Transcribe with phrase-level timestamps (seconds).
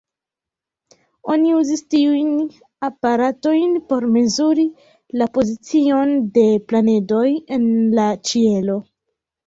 [1.33, 2.31] Oni uzis tiujn
[2.89, 4.67] aparatojn por mezuri
[5.23, 7.27] la pozicion de planedoj
[7.61, 8.85] en la ĉielo.